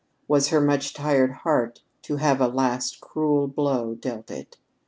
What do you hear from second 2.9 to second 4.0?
cruel blow